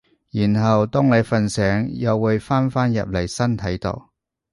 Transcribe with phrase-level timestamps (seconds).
[0.31, 4.09] 然後當你瞓醒又會返返入嚟身體度